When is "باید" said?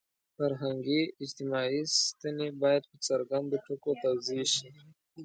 2.61-2.83